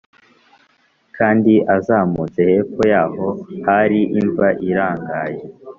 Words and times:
kandi 1.17 1.53
azamutse 1.75 2.39
hepfo 2.51 2.83
yaho 2.93 3.27
hari 3.67 3.99
imva 4.19 4.47
irangaye 4.69 5.41